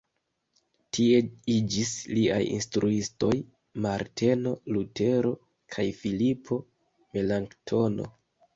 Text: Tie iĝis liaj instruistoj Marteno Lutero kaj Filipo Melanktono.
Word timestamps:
Tie 0.97 1.19
iĝis 1.55 1.91
liaj 2.19 2.39
instruistoj 2.53 3.29
Marteno 3.87 4.55
Lutero 4.77 5.35
kaj 5.77 5.89
Filipo 6.03 6.61
Melanktono. 6.91 8.13